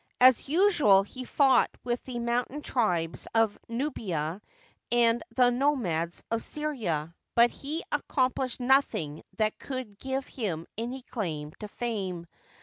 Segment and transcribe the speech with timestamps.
[0.19, 4.41] As usual, he fought with the mountain tribes of Nubia
[4.91, 11.51] and the nomads of Syria; but he accomplished nothing that could g^ve him any claim
[11.59, 12.25] to fame.